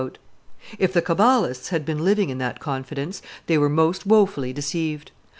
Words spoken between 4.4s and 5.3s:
deceived.